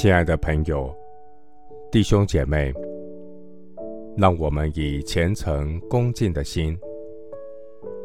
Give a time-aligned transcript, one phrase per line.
[0.00, 0.90] 亲爱的朋友、
[1.92, 2.72] 弟兄姐妹，
[4.16, 6.74] 让我们以虔诚恭敬的心，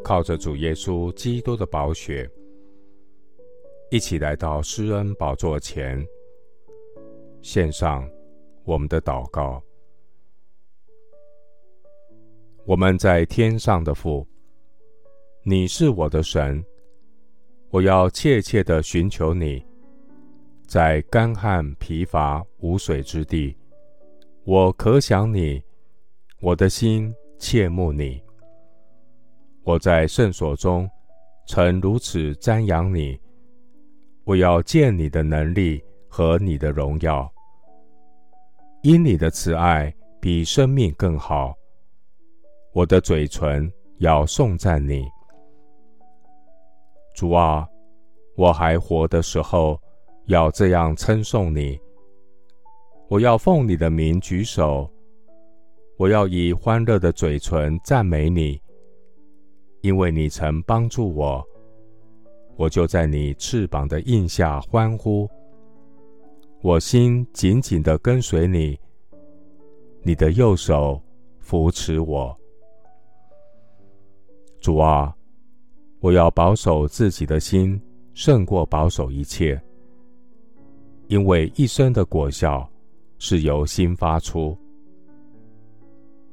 [0.04, 2.30] 靠着主耶稣基督的宝血，
[3.90, 6.06] 一起来到施恩宝座前，
[7.40, 8.06] 献上
[8.64, 9.62] 我们的祷告。
[12.66, 14.28] 我们在天上的父，
[15.44, 16.62] 你是我的神，
[17.70, 19.64] 我要切切的寻求你。
[20.66, 23.56] 在干旱疲乏无水之地，
[24.44, 25.62] 我可想你，
[26.40, 28.20] 我的心切慕你。
[29.62, 30.90] 我在圣所中
[31.46, 33.16] 曾如此瞻仰你，
[34.24, 37.32] 我要见你的能力和你的荣耀。
[38.82, 41.54] 因你的慈爱比生命更好，
[42.72, 45.06] 我的嘴唇要颂赞你。
[47.14, 47.68] 主啊，
[48.36, 49.80] 我还活的时候。
[50.26, 51.78] 要这样称颂你，
[53.08, 54.90] 我要奉你的名举手，
[55.96, 58.60] 我要以欢乐的嘴唇赞美你，
[59.82, 61.44] 因为你曾帮助我，
[62.56, 65.28] 我就在你翅膀的印下欢呼。
[66.60, 68.76] 我心紧紧地跟随你，
[70.02, 71.00] 你的右手
[71.38, 72.36] 扶持我。
[74.60, 75.14] 主啊，
[76.00, 77.80] 我要保守自己的心，
[78.12, 79.62] 胜过保守一切。
[81.08, 82.68] 因为一生的果效
[83.18, 84.56] 是由心发出，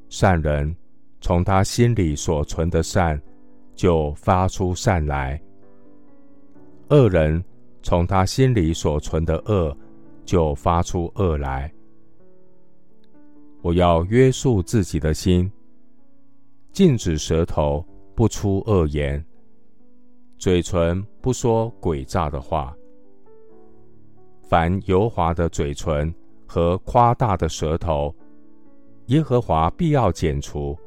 [0.08, 0.74] 善人
[1.20, 3.20] 从他心里所存的善
[3.74, 5.40] 就发出善来；
[6.88, 7.42] 恶人
[7.82, 9.76] 从他心里所存的恶
[10.24, 11.72] 就发出恶来。
[13.62, 15.50] 我要约束自己的心，
[16.72, 19.24] 禁止舌头不出恶言，
[20.36, 22.76] 嘴唇不说诡诈的话。
[24.46, 26.14] 凡油滑的嘴唇
[26.46, 28.14] 和夸大的舌头，
[29.06, 30.78] 耶和华必要剪除。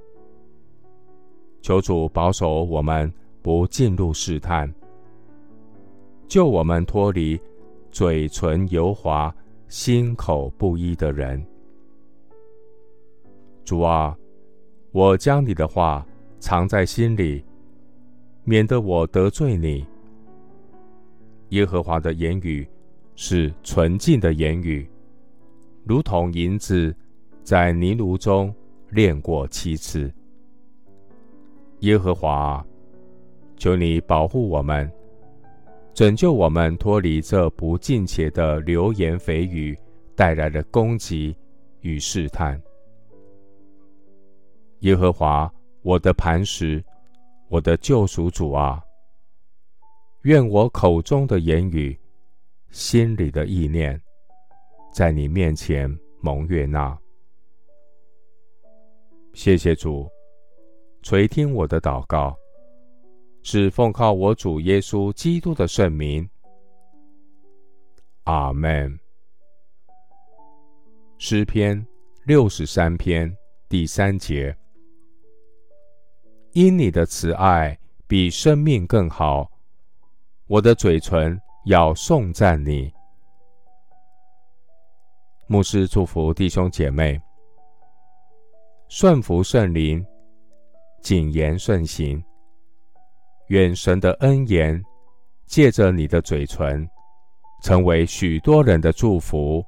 [1.61, 4.71] 求主保守我们不进入试探，
[6.27, 7.37] 救我们脱离
[7.91, 9.35] 嘴唇油滑、
[9.67, 11.43] 心口不一的人。
[13.65, 14.15] 主啊，
[14.91, 16.05] 我将你的话
[16.39, 17.43] 藏在心里，
[18.43, 19.85] 免得我得罪你。
[21.49, 22.65] 耶和华的言语。
[23.19, 24.87] 是纯净的言语，
[25.83, 26.95] 如同银子
[27.43, 28.53] 在泥炉中
[28.91, 30.13] 炼过七次。
[31.79, 32.63] 耶和华，
[33.57, 34.89] 求你保护我们，
[35.95, 39.75] 拯救我们脱离这不敬虔的流言蜚语
[40.15, 41.35] 带来的攻击
[41.81, 42.61] 与试探。
[44.81, 45.51] 耶和华，
[45.81, 46.83] 我的磐石，
[47.49, 48.79] 我的救赎主啊，
[50.21, 51.99] 愿我口中的言语。
[52.69, 53.99] 心里的意念，
[54.93, 55.89] 在你面前
[56.21, 56.97] 蒙悦纳。
[59.33, 60.09] 谢谢主
[61.01, 62.35] 垂听我的祷告，
[63.43, 66.27] 是奉靠我主耶稣基督的圣名。
[68.23, 68.99] 阿门。
[71.17, 71.85] 诗篇
[72.25, 73.35] 六十三篇
[73.69, 74.55] 第三节：
[76.51, 79.49] 因你的慈爱比生命更好，
[80.47, 81.39] 我的嘴唇。
[81.67, 82.89] 要颂赞你，
[85.47, 87.21] 牧师祝福弟兄姐妹，
[88.87, 90.05] 顺服圣灵，
[91.01, 92.23] 谨言慎行，
[93.47, 94.81] 愿神的恩言
[95.45, 96.89] 借着你的嘴唇，
[97.61, 99.61] 成为许多人的祝福。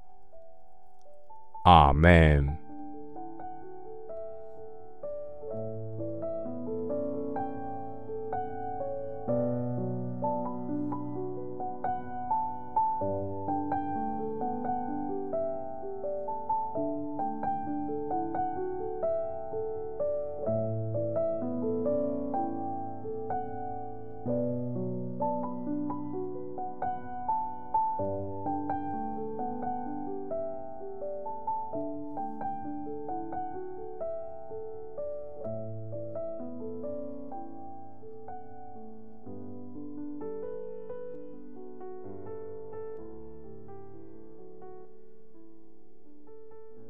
[1.66, 2.69] 阿门。